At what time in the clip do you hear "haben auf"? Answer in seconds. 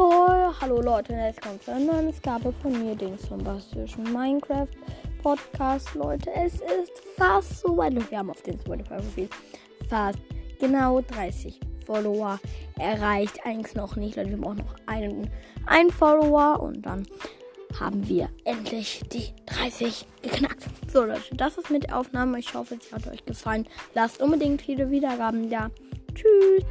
8.18-8.40